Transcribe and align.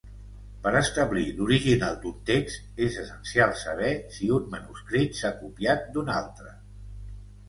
Per 0.61 0.69
establir 0.77 1.25
l'original 1.41 1.99
d'un 2.05 2.15
text, 2.29 2.63
és 2.85 2.97
essencial 3.03 3.53
saber 3.63 3.91
si 4.15 4.31
un 4.39 4.47
manuscrit 4.55 5.19
s'ha 5.21 5.31
copiat 5.43 5.85
d'un 5.99 6.11
altre. 6.15 6.55